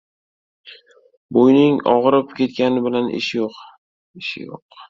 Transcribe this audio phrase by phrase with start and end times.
[1.37, 4.61] Bo‘yning og‘rib ketgani bilan ishi yo‘q.